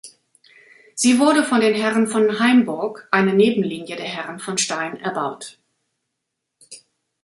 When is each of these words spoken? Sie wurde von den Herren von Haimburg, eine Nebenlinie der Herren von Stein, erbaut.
Sie 0.95 1.19
wurde 1.19 1.43
von 1.43 1.61
den 1.61 1.75
Herren 1.75 2.07
von 2.07 2.39
Haimburg, 2.39 3.07
eine 3.11 3.33
Nebenlinie 3.35 3.97
der 3.97 4.07
Herren 4.07 4.39
von 4.39 4.57
Stein, 4.57 4.97
erbaut. 4.99 5.59